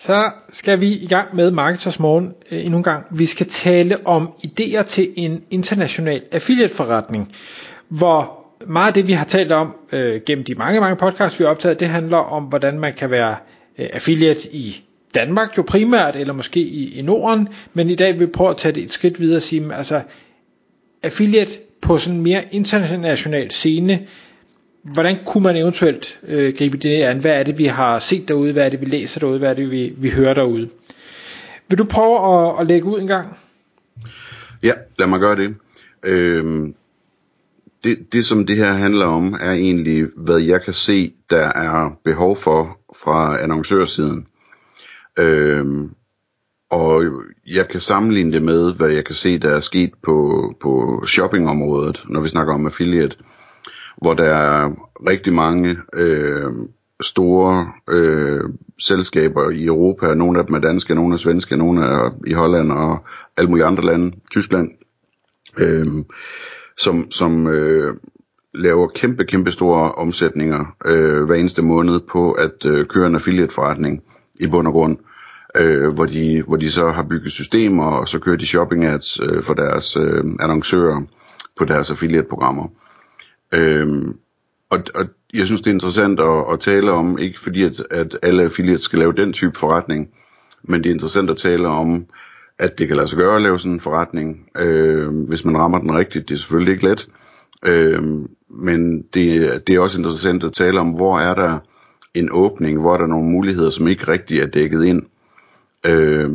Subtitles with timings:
[0.00, 3.06] Så skal vi i gang med Marketers Morgen øh, endnu en gang.
[3.10, 7.32] Vi skal tale om idéer til en international affiliate-forretning,
[7.88, 11.44] hvor meget af det, vi har talt om øh, gennem de mange, mange podcasts, vi
[11.44, 13.36] har optaget, det handler om, hvordan man kan være
[13.78, 18.20] øh, affiliate i Danmark jo primært, eller måske i, i Norden, men i dag vil
[18.20, 20.00] vi prøve at tage det et skridt videre og sige, altså
[21.02, 24.06] affiliate på sådan en mere international scene,
[24.82, 27.20] hvordan kunne man eventuelt øh, gribe det an?
[27.20, 28.52] Hvad er det, vi har set derude?
[28.52, 29.38] Hvad er det, vi læser derude?
[29.38, 30.68] Hvad er det, vi, vi hører derude?
[31.68, 33.36] Vil du prøve at, at lægge ud en gang?
[34.62, 35.56] Ja, lad mig gøre det.
[36.02, 36.74] Øhm,
[37.84, 38.12] det.
[38.12, 42.36] Det, som det her handler om, er egentlig, hvad jeg kan se, der er behov
[42.36, 44.26] for fra annoncørsiden.
[45.18, 45.90] Øhm,
[46.70, 47.04] og
[47.46, 52.04] jeg kan sammenligne det med, hvad jeg kan se, der er sket på, på shoppingområdet,
[52.08, 53.16] når vi snakker om affiliate
[54.00, 54.70] hvor der er
[55.08, 56.52] rigtig mange øh,
[57.02, 58.40] store øh,
[58.80, 60.14] selskaber i Europa.
[60.14, 63.04] Nogle af dem er danske, nogle er svenske, nogle er i Holland og
[63.36, 64.70] alle mulige andre lande, Tyskland,
[65.58, 65.86] øh,
[66.78, 67.94] som, som øh,
[68.54, 73.54] laver kæmpe, kæmpe store omsætninger øh, hver eneste måned på at øh, køre en affiliate
[73.54, 74.02] forretning
[74.34, 74.96] i bund og grund.
[75.56, 79.20] Øh, hvor, de, hvor de så har bygget systemer, og så kører de shopping ads
[79.20, 81.02] øh, for deres øh, annoncører
[81.58, 82.68] på deres affiliate-programmer.
[83.54, 84.18] Øhm,
[84.70, 88.18] og, og jeg synes, det er interessant at, at tale om, ikke fordi at, at
[88.22, 90.10] alle affiliates skal lave den type forretning,
[90.62, 92.06] men det er interessant at tale om,
[92.58, 95.78] at det kan lade sig gøre at lave sådan en forretning, øh, hvis man rammer
[95.78, 96.28] den rigtigt.
[96.28, 97.08] Det er selvfølgelig ikke let,
[97.62, 98.02] øh,
[98.48, 101.58] men det, det er også interessant at tale om, hvor er der
[102.14, 105.02] en åbning, hvor er der nogle muligheder, som ikke rigtig er dækket ind.
[105.86, 106.30] Øh,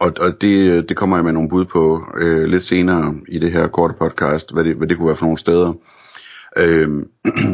[0.00, 3.52] og, og det, det kommer jeg med nogle bud på øh, lidt senere i det
[3.52, 5.72] her korte podcast, hvad det, hvad det kunne være for nogle steder.
[6.58, 6.88] Øh,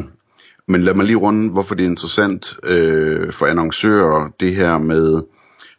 [0.73, 5.23] men lad mig lige runde, hvorfor det er interessant øh, for annoncører, det her med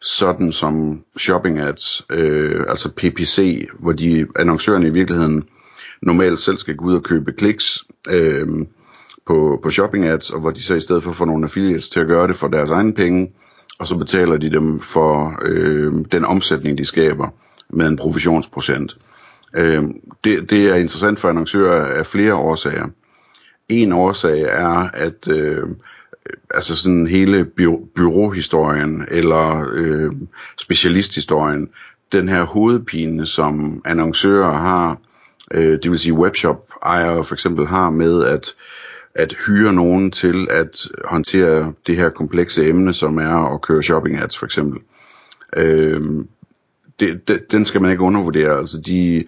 [0.01, 5.43] sådan som shopping ads, øh, altså PPC, hvor de annoncørerne i virkeligheden
[6.01, 8.47] normalt selv skal gå ud og købe kliks øh,
[9.27, 11.99] på, på shopping ads, og hvor de så i stedet for får nogle affiliates til
[11.99, 13.31] at gøre det for deres egne penge,
[13.79, 17.27] og så betaler de dem for øh, den omsætning, de skaber
[17.69, 18.97] med en provisionsprocent.
[19.55, 19.83] Øh,
[20.23, 22.87] det, det er interessant for annoncører af flere årsager.
[23.71, 25.67] En årsag er, at øh,
[26.49, 30.11] altså sådan hele by- byråhistorien eller øh,
[30.61, 31.69] specialisthistorien,
[32.11, 34.97] den her hovedpine, som annoncører har,
[35.51, 38.53] øh, det vil sige webshop ejere for eksempel har med at
[39.15, 44.17] at hyre nogen til at håndtere det her komplekse emne, som er at køre shopping
[44.17, 44.81] ads for eksempel.
[45.57, 46.01] Øh,
[46.99, 48.57] det, det, den skal man ikke undervurdere.
[48.57, 49.23] Altså de,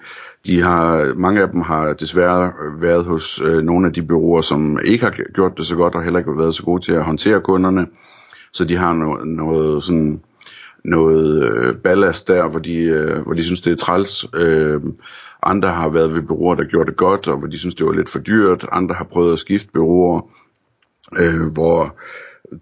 [0.46, 4.80] de har, mange af dem har desværre været hos øh, nogle af de byråer, som
[4.86, 7.42] ikke har gjort det så godt, og heller ikke været så gode til at håndtere
[7.42, 7.88] kunderne.
[8.54, 10.22] Så de har no, noget sådan
[10.84, 14.26] noget øh, ballast der, hvor de, øh, hvor de synes, det er træls.
[14.34, 14.82] Øh,
[15.44, 17.94] andre har været ved byråer, der gjorde det godt, og hvor de synes, det var
[17.94, 18.66] lidt for dyrt.
[18.72, 20.22] Andre har prøvet at skifte byråer,
[21.20, 21.98] øh, hvor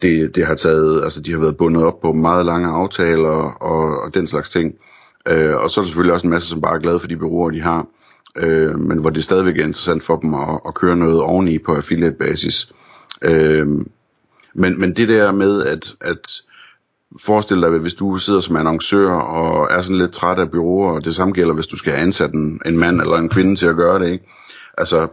[0.01, 3.29] det, det har taget, altså de har været bundet op på meget lange aftaler
[3.61, 4.75] og, og den slags ting.
[5.27, 7.17] Øh, og så er der selvfølgelig også en masse, som bare er glade for de
[7.17, 7.87] bureauer, de har.
[8.35, 11.75] Øh, men hvor det stadigvæk er interessant for dem at, at køre noget oveni på
[11.75, 12.71] affiliate basis.
[13.21, 13.67] Øh,
[14.53, 16.41] men, men det der med, at, at
[17.19, 21.05] forestil dig, hvis du sidder som annoncør og er sådan lidt træt af bureauer, og
[21.05, 23.75] det samme gælder, hvis du skal ansætte en, en mand eller en kvinde til at
[23.75, 24.25] gøre det, ikke?
[24.77, 25.07] Altså,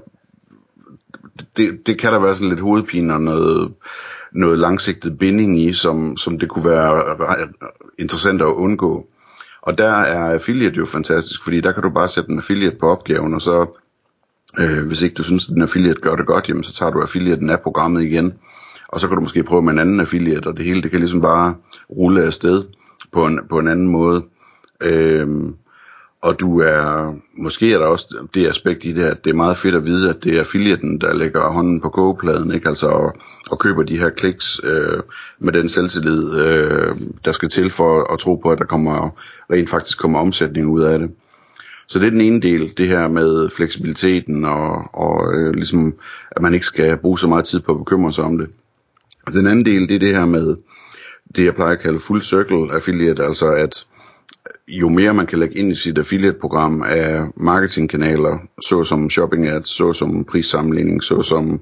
[1.57, 3.73] det, det kan der være sådan lidt hovedpine og noget,
[4.33, 7.17] noget langsigtet binding i, som, som det kunne være
[7.99, 9.07] interessant at undgå.
[9.63, 12.87] Og der er affiliate jo fantastisk, fordi der kan du bare sætte en affiliate på
[12.87, 13.81] opgaven, og så
[14.61, 17.01] øh, hvis ikke du synes, at den affiliate gør det godt, jamen så tager du
[17.01, 18.35] affiliaten af programmet igen,
[18.89, 21.01] og så kan du måske prøve med en anden affiliate, og det hele det kan
[21.01, 21.55] ligesom bare
[21.91, 22.65] rulle afsted
[23.13, 24.25] på en, på en anden måde.
[24.81, 25.29] Øh,
[26.23, 29.57] og du er, måske er der også det aspekt i det, at det er meget
[29.57, 32.69] fedt at vide, at det er affiliaten, der lægger hånden på kogepladen, ikke?
[32.69, 33.17] Altså, og,
[33.51, 35.03] og køber de her kliks øh,
[35.39, 39.11] med den selvtillid, øh, der skal til for at tro på, at der kommer
[39.53, 41.11] rent faktisk kommer omsætning ud af det.
[41.89, 45.95] Så det er den ene del, det her med fleksibiliteten, og, og øh, ligesom,
[46.31, 48.49] at man ikke skal bruge så meget tid på at bekymre sig om det.
[49.27, 50.57] Og den anden del, det er det her med,
[51.37, 53.87] det jeg plejer at kalde full circle affiliate, altså at
[54.69, 60.25] jo mere man kan lægge ind i sit affiliate-program af marketingkanaler, såsom shopping ads, såsom
[60.25, 61.61] prissammenligning, såsom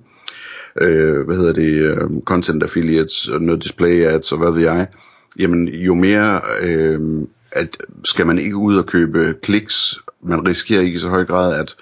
[0.81, 4.87] øh, hvad hedder det, øh, content affiliates, noget display ads og hvad ved jeg,
[5.39, 7.01] jamen jo mere øh,
[7.53, 11.61] at skal man ikke ud og købe kliks, man risikerer ikke i så høj grad,
[11.61, 11.77] at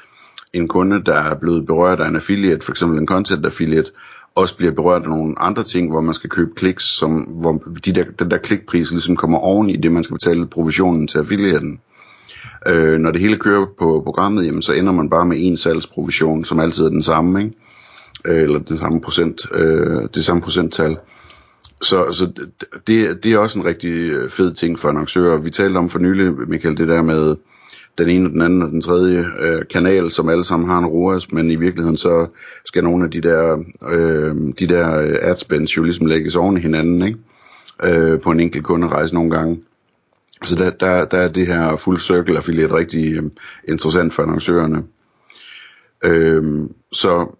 [0.52, 3.90] en kunde, der er blevet berørt af en affiliate, for eksempel en content affiliate,
[4.34, 7.92] også bliver berørt af nogle andre ting, hvor man skal købe kliks, som, hvor de
[7.92, 11.80] der, den der klikpris ligesom kommer oven i det, man skal betale provisionen til affiliaten.
[12.66, 16.44] Øh, når det hele kører på programmet, jamen, så ender man bare med en salgsprovision,
[16.44, 17.56] som altid er den samme, ikke?
[18.24, 20.96] Øh, eller den samme procent, øh, det samme procenttal.
[21.82, 22.32] Så, så
[22.86, 25.38] det, det er også en rigtig øh, fed ting for annoncører.
[25.38, 27.36] Vi talte om for nylig, Michael, det der med
[27.98, 31.32] den ene, den anden og den tredje øh, kanal, som alle sammen har en ROAS,
[31.32, 32.26] men i virkeligheden så
[32.64, 36.60] skal nogle af de der, øh, de der øh, adspends jo ligesom lægges oven i
[36.60, 37.18] hinanden, ikke?
[37.82, 39.60] Øh, på en enkelt kunderejse nogle gange.
[40.44, 43.22] Så der, der, der er det her full circle affiliate rigtig øh,
[43.68, 44.82] interessant for annoncørerne.
[46.04, 47.36] Øh, så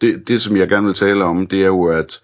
[0.00, 2.20] det, det, som jeg gerne vil tale om, det er jo, at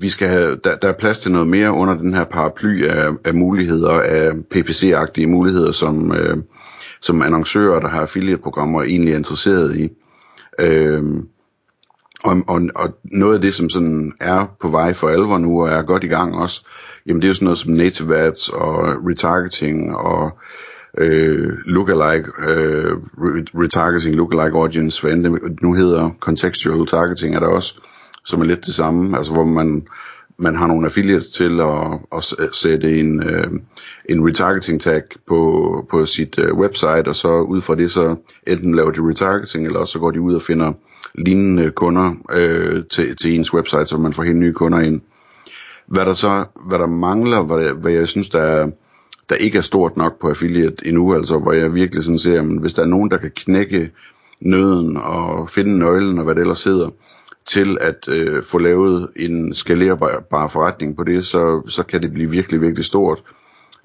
[0.00, 3.10] vi skal have, der, der er plads til noget mere under den her paraply af,
[3.24, 6.36] af muligheder, af PPC-agtige muligheder, som, øh,
[7.00, 9.88] som annoncører, der har affiliate-programmer, egentlig er interesseret i.
[10.60, 11.02] Øh,
[12.24, 15.68] og, og, og noget af det, som sådan er på vej for alvor nu, og
[15.68, 16.66] er godt i gang også,
[17.06, 20.38] jamen det er jo sådan noget som native ads og retargeting og
[20.98, 22.96] øh, lookalike, øh,
[23.54, 27.80] retargeting, lookalike audience, hvad end det nu hedder, contextual targeting er der også,
[28.24, 29.86] som er lidt det samme, altså hvor man,
[30.38, 33.46] man har nogle affiliates til at, at sætte en, øh,
[34.08, 38.16] en retargeting tag på, på sit øh, website, og så ud fra det så
[38.46, 40.72] enten laver de retargeting, eller også så går de ud og finder
[41.14, 45.00] lignende kunder øh, til, til ens website, så man får helt nye kunder ind.
[45.86, 48.70] Hvad der så, hvad der mangler, hvad, hvad jeg synes, der er,
[49.28, 52.60] der ikke er stort nok på affiliate endnu, altså hvor jeg virkelig sådan ser, at
[52.60, 53.90] hvis der er nogen, der kan knække
[54.40, 56.90] nøden og finde nøglen og hvad det ellers hedder,
[57.46, 62.30] til at øh, få lavet en skalerbar forretning på det, så, så kan det blive
[62.30, 63.22] virkelig, virkelig stort.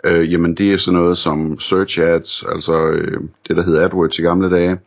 [0.04, 4.20] Øh, jamen det er sådan noget som search ads, altså øh, det der hedder AdWords
[4.20, 4.78] i gamle dage.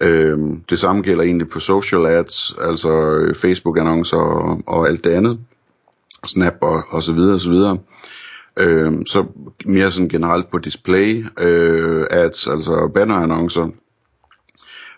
[0.00, 0.38] Øh,
[0.70, 5.10] det samme gælder egentlig på social ads, altså øh, Facebook annoncer og, og alt det
[5.10, 5.38] andet.
[6.26, 7.78] Snap og, og så videre og så videre.
[8.58, 9.26] Øh, så
[9.66, 13.68] mere sådan generelt på display øh, ads, altså banner annoncer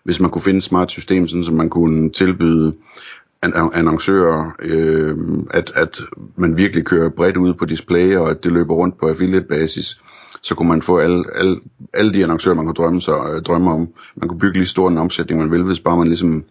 [0.06, 2.74] hvis man kunne finde et smart system, sådan, så man kunne tilbyde
[3.54, 5.16] annoncører, øh,
[5.50, 6.00] at, at
[6.36, 10.00] man virkelig kører bredt ud på display, og at det løber rundt på affiliate basis,
[10.42, 11.60] så kunne man få alle, alle,
[11.94, 13.88] alle de annoncører, man kunne drømme, sig, øh, drømme om.
[14.16, 16.44] Man kunne bygge lige stor en omsætning, man vil, hvis bare man ligesom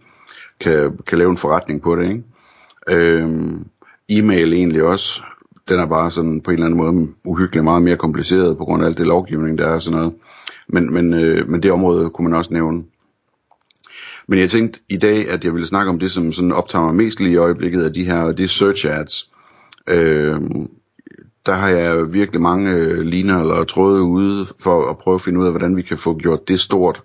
[0.60, 2.10] kan, kan lave en forretning på det.
[2.10, 2.24] Ikke?
[2.90, 3.30] Øh,
[4.10, 5.22] e-mail egentlig også,
[5.70, 8.84] den er bare sådan på en eller anden måde uhyggeligt meget mere kompliceret på grund
[8.84, 10.14] af alt det lovgivning, der er og sådan noget.
[10.68, 12.84] Men, men, øh, men det område kunne man også nævne.
[14.28, 16.96] Men jeg tænkte i dag, at jeg ville snakke om det, som sådan optager mig
[16.96, 19.30] mest lige i øjeblikket af de her, og det er search ads.
[19.88, 20.42] Øh,
[21.46, 25.40] der har jeg virkelig mange øh, liner eller tråde ude for at prøve at finde
[25.40, 27.02] ud af, hvordan vi kan få gjort det stort.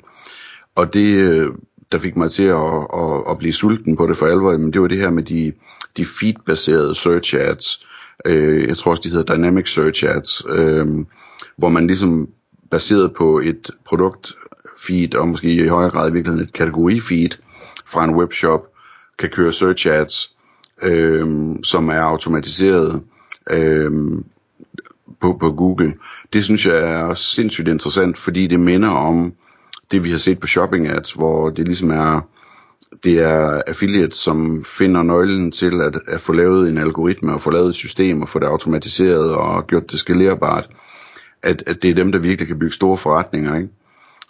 [0.74, 1.50] Og det, øh,
[1.92, 4.80] der fik mig til at, at, at blive sulten på det for alvor, men det
[4.80, 5.52] var det her med de,
[5.96, 7.86] de feed-baserede search ads.
[8.26, 10.86] Øh, jeg tror også, de hedder dynamic search ads, øh,
[11.56, 12.28] hvor man ligesom
[12.70, 14.34] baseret på et produkt
[14.86, 17.30] feed, og måske i højere grad i virkeligheden et kategori feed
[17.86, 18.66] fra en webshop,
[19.18, 20.36] kan køre search ads,
[20.82, 21.26] øh,
[21.62, 23.02] som er automatiseret
[23.50, 23.92] øh,
[25.20, 25.94] på, på Google.
[26.32, 29.32] Det synes jeg er sindssygt interessant, fordi det minder om
[29.90, 32.20] det, vi har set på shopping ads, hvor det ligesom er,
[33.04, 37.50] det er affiliates, som finder nøglen til at, at få lavet en algoritme og få
[37.50, 40.68] lavet et system og få det automatiseret og gjort det skalerbart.
[41.42, 43.56] At, at det er dem, der virkelig kan bygge store forretninger.
[43.56, 43.68] Ikke?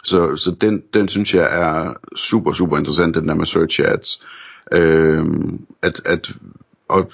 [0.03, 4.21] Så, så den, den synes jeg er super, super interessant, den der med search ads.
[4.71, 5.25] Øh,
[5.81, 6.31] at, at,
[6.89, 7.11] og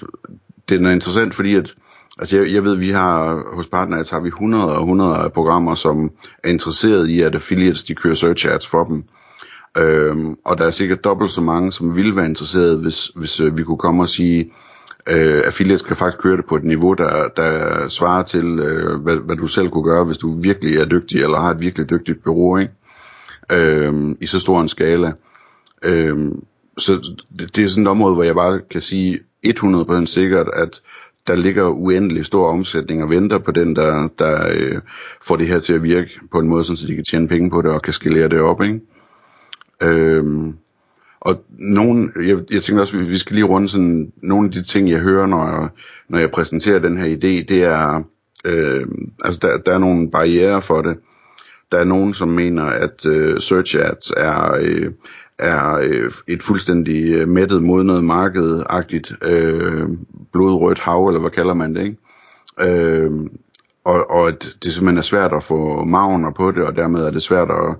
[0.68, 1.74] den er interessant, fordi at,
[2.18, 5.74] altså jeg, jeg ved, vi har hos Partners har vi 100 og 100 af programmer,
[5.74, 6.10] som
[6.44, 9.04] er interesseret i, at affiliates de kører search ads for dem.
[9.76, 13.58] Øhm, og der er sikkert dobbelt så mange, som ville være interesseret, hvis, hvis øh,
[13.58, 14.52] vi kunne komme og sige,
[15.10, 19.16] øh, affiliates kan faktisk køre det på et niveau, der, der svarer til, øh, hvad,
[19.16, 22.24] hvad du selv kunne gøre, hvis du virkelig er dygtig, eller har et virkelig dygtigt
[22.24, 22.72] bureau, ikke?
[23.52, 25.12] øh, i så stor en skala.
[25.84, 26.32] Øh,
[26.78, 30.82] så det, det er sådan et område, hvor jeg bare kan sige 100% sikkert, at
[31.26, 34.80] der ligger uendelig stor omsætning og venter på den, der, der øh,
[35.22, 37.62] får det her til at virke på en måde, så de kan tjene penge på
[37.62, 38.62] det og kan skalere det op.
[38.62, 38.80] Ikke?
[39.82, 40.56] Øhm,
[41.20, 44.90] og nogen, jeg, jeg tænker også, vi skal lige runde sådan, nogle af de ting,
[44.90, 45.68] jeg hører, når jeg,
[46.08, 48.02] når jeg præsenterer den her idé, det er,
[48.44, 48.86] Øh,
[49.24, 50.98] altså der, der er nogle barriere for det.
[51.72, 54.92] Der er nogen, som mener, at øh, search ads er, øh,
[55.38, 59.88] er øh, et fuldstændig øh, mættet, modnet markedagtigt øh,
[60.32, 61.96] blodrødt hav, eller hvad kalder man det, ikke?
[62.60, 63.10] Øh,
[63.84, 67.10] og, og at det simpelthen er svært at få magner på det, og dermed er
[67.10, 67.76] det svært at,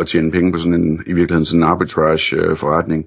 [0.00, 3.06] at tjene penge på sådan en, i virkeligheden sådan en arbitrage øh, forretning.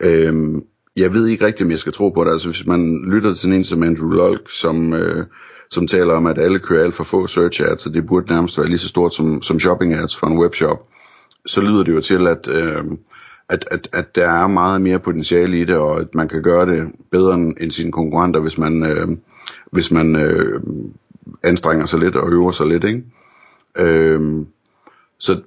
[0.00, 0.64] Øhm,
[0.96, 2.30] jeg ved ikke rigtigt, om jeg skal tro på det.
[2.30, 5.26] Altså hvis man lytter til en som Andrew Lulk, som, øh,
[5.70, 8.58] som taler om, at alle kører alt for få search ads, og det burde nærmest
[8.58, 10.78] være lige så stort som, som shopping ads for en webshop,
[11.46, 12.84] så lyder det jo til, at, øh,
[13.48, 16.66] at, at, at der er meget mere potentiale i det, og at man kan gøre
[16.66, 19.08] det bedre end sine konkurrenter, hvis man, øh,
[19.72, 20.60] hvis man øh,
[21.42, 22.84] anstrenger sig lidt og øver sig lidt.
[22.84, 23.02] Ikke?
[23.78, 24.46] Øh,
[25.18, 25.40] så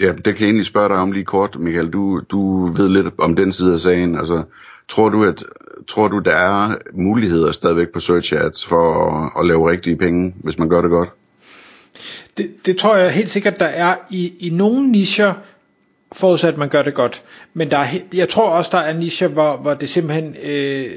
[0.00, 1.90] ja, det kan jeg egentlig spørge dig om lige kort, Michael.
[1.90, 4.18] Du, du ved lidt om den side af sagen.
[4.18, 4.42] Altså,
[4.88, 5.44] tror du, at
[5.88, 10.34] tror du, der er muligheder stadigvæk på search ads for at, at lave rigtige penge,
[10.36, 11.08] hvis man gør det godt?
[12.36, 15.34] Det, det tror jeg helt sikkert, der er i, i nogle nischer,
[16.12, 17.22] forudsat at man gør det godt.
[17.54, 20.90] Men der er, jeg tror også, der er nischer, hvor, hvor det simpelthen øh,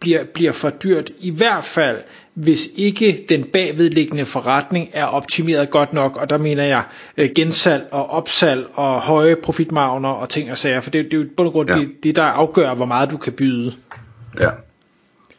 [0.00, 1.10] bliver, bliver for dyrt.
[1.18, 1.98] I hvert fald,
[2.36, 6.84] hvis ikke den bagvedliggende forretning er optimeret godt nok, og der mener jeg
[7.16, 11.18] øh, gensalg og opsalg og høje profitmarginer og ting og sager, for det, det er
[11.18, 11.78] jo på grund ja.
[11.78, 13.74] det, det, der afgør, hvor meget du kan byde.
[14.40, 14.50] Ja,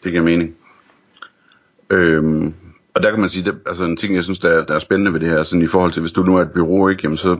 [0.04, 0.56] det giver mening.
[1.89, 2.54] Øhm,
[2.96, 4.80] og der kan man sige, det, altså en ting, jeg synes, der er, der er
[4.80, 7.01] spændende ved det her, sådan i forhold til, hvis du nu er et bureau, ikke,
[7.04, 7.38] jamen så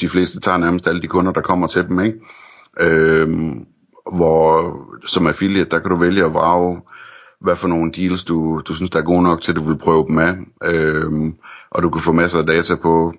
[0.00, 2.18] de fleste tager nærmest alle de kunder, der kommer til dem, ikke?
[2.80, 3.66] Øhm,
[4.12, 6.80] hvor som affiliate, der kan du vælge at vrage,
[7.40, 9.78] hvad for nogle deals, du, du synes, der er gode nok til, at du vil
[9.78, 10.34] prøve dem af.
[10.64, 11.34] Øhm,
[11.70, 13.14] og du kan få masser af data på,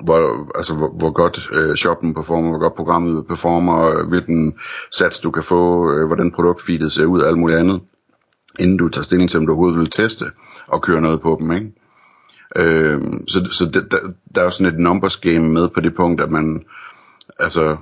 [0.00, 4.54] hvor, altså, hvor, hvor godt øh, shoppen performer, hvor godt programmet performer, hvilken
[4.90, 7.80] sats du kan få, øh, hvordan produktfeedet ser ud, og alt muligt andet,
[8.58, 10.24] inden du tager stilling til, om du overhovedet vil teste
[10.66, 11.72] og køre noget på dem, ikke?
[12.56, 13.98] Øh, så så det, der,
[14.34, 16.64] der er jo sådan et numbers game med på det punkt, at man,
[17.38, 17.76] altså,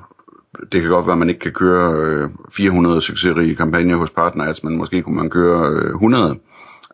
[0.73, 4.65] det kan godt være, at man ikke kan køre øh, 400 succesrige kampagner hos partners,
[4.65, 6.39] men måske kunne man køre øh, 100,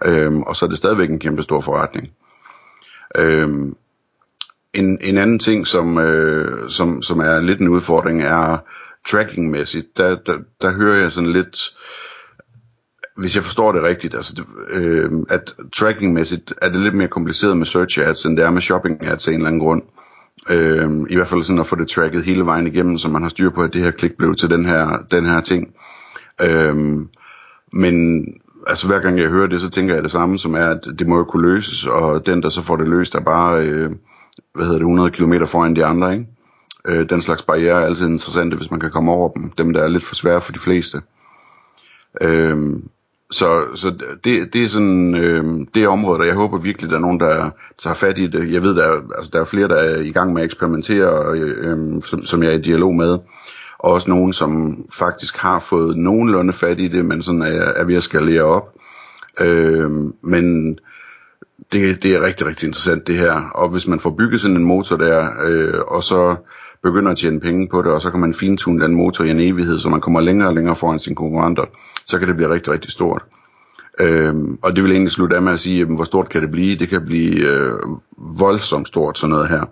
[0.05, 2.13] øh, og så er det stadigvæk en kæmpe stor forretning.
[3.17, 3.49] Øh,
[4.73, 8.59] en, en anden ting, som, øh, som, som er lidt en udfordring, er
[9.09, 9.97] trackingmæssigt.
[9.97, 11.59] Der, der, der hører jeg sådan lidt,
[13.17, 17.57] hvis jeg forstår det rigtigt, altså det, øh, at trackingmæssigt er det lidt mere kompliceret
[17.57, 19.83] med search ads, end det er med shopping ads af en eller anden grund.
[19.83, 20.00] Øh,
[20.49, 23.29] Øh, I hvert fald sådan at få det tracket hele vejen igennem, så man har
[23.29, 25.75] styr på, at det her klik blev til den her, den her ting.
[26.43, 26.77] Øh,
[27.73, 28.25] men
[28.67, 31.07] altså hver gang jeg hører det, så tænker jeg det samme, som er, at det
[31.07, 33.91] må jo kunne løses, og den, der så får det løst, er bare, øh,
[34.55, 36.27] hvad hedder det, 100 km foran de andre, ikke?
[36.87, 39.51] Øh, den slags barriere er altid interessante, hvis man kan komme over dem.
[39.51, 41.03] Dem, der er lidt for svære for de fleste.
[42.23, 42.57] Øh,
[43.31, 43.91] så, så
[44.25, 45.45] det, det er sådan øh,
[45.75, 48.53] det område, der jeg håber virkelig, der er nogen, der tager fat i det.
[48.53, 51.37] Jeg ved, der er, altså, der er flere, der er i gang med at eksperimentere,
[51.37, 53.19] øh, øh, som, som jeg er i dialog med.
[53.79, 57.85] Og også nogen, som faktisk har fået nogenlunde fat i det, men sådan er, er
[57.85, 58.75] ved at skalere op.
[59.41, 59.91] Øh,
[60.23, 60.79] men
[61.73, 63.51] det, det er rigtig, rigtig interessant det her.
[63.55, 66.37] Og hvis man får bygget sådan en motor der, øh, og så
[66.83, 69.41] begynder at tjene penge på det, og så kan man fintune den motor i en
[69.41, 71.65] evighed, så man kommer længere og længere foran sine konkurrenter,
[72.07, 73.23] så kan det blive rigtig, rigtig stort.
[74.01, 76.51] Øhm, og det vil egentlig slutte af med at sige, jamen, hvor stort kan det
[76.51, 76.79] blive?
[76.79, 77.79] Det kan blive øh,
[78.19, 79.65] voldsomt stort, sådan noget her.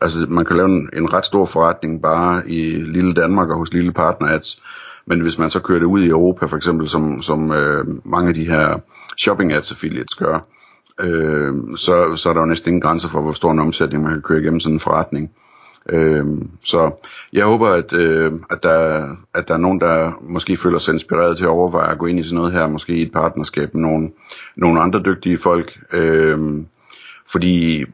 [0.00, 3.72] Altså, man kan lave en, en ret stor forretning bare i lille Danmark og hos
[3.72, 4.62] lille partnerads.
[5.06, 8.28] Men hvis man så kører det ud i Europa, for eksempel, som, som øh, mange
[8.28, 8.78] af de her
[9.18, 10.46] shopping ads affiliates gør,
[11.00, 14.12] øh, så, så er der jo næsten ingen grænser for, hvor stor en omsætning man
[14.12, 15.30] kan køre igennem sådan en forretning.
[15.88, 16.26] Øh,
[16.64, 16.90] så
[17.32, 21.36] jeg håber, at, øh, at, der, at der er nogen, der måske føler sig inspireret
[21.36, 23.82] til at overveje at gå ind i sådan noget her, måske i et partnerskab med
[23.82, 24.10] nogle,
[24.56, 25.78] nogle andre dygtige folk.
[25.92, 26.64] Øh,
[27.32, 27.84] fordi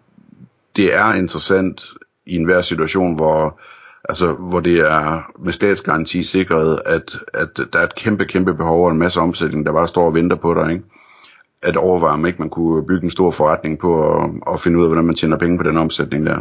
[0.76, 1.84] det er interessant
[2.26, 3.61] i enhver situation, hvor,
[4.08, 8.84] altså, hvor det er med statsgaranti sikret, at, at der er et kæmpe, kæmpe behov
[8.84, 10.72] og en masse omsætning, der bare står og venter på dig.
[10.72, 10.84] Ikke?
[11.62, 14.84] At overveje, om ikke man kunne bygge en stor forretning på at, at finde ud
[14.84, 16.40] af, hvordan man tjener penge på den omsætning der.